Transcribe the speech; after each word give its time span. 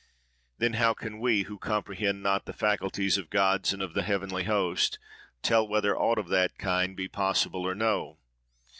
Then, 0.57 0.73
how 0.81 0.95
can 0.95 1.19
we, 1.19 1.43
who 1.43 1.59
comprehend 1.59 2.23
not 2.23 2.45
the 2.47 2.53
faculties 2.53 3.19
of 3.19 3.29
gods 3.29 3.71
and 3.71 3.83
of 3.83 3.93
the 3.93 4.01
heavenly 4.01 4.45
host, 4.45 4.97
tell 5.43 5.67
whether 5.67 5.95
aught 5.95 6.17
of 6.17 6.27
that 6.29 6.57
kind 6.57 6.95
be 6.95 7.07
possible 7.07 7.67
or 7.67 7.75
no? 7.75 8.17